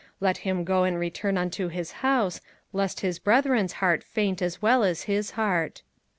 [0.19, 2.41] let him go and return unto his house,
[2.73, 5.83] lest his brethren's heart faint as well as his heart.